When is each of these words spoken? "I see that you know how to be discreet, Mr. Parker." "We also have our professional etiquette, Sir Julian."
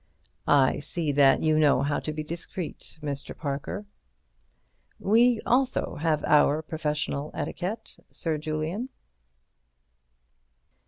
"I 0.47 0.79
see 0.79 1.11
that 1.11 1.43
you 1.43 1.59
know 1.59 1.83
how 1.83 1.99
to 1.99 2.11
be 2.11 2.23
discreet, 2.23 2.97
Mr. 3.03 3.37
Parker." 3.37 3.85
"We 4.97 5.39
also 5.45 5.97
have 5.97 6.25
our 6.25 6.63
professional 6.63 7.29
etiquette, 7.35 7.97
Sir 8.09 8.39
Julian." 8.39 8.89